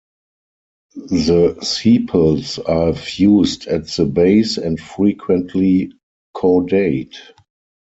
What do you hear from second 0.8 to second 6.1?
The sepals are fused at the base and frequently